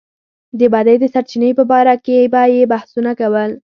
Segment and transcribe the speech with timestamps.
[0.59, 3.51] د بدۍ د سرچينې په باره کې به يې بحثونه کول.